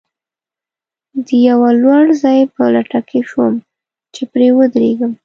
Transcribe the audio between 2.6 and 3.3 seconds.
لټه کې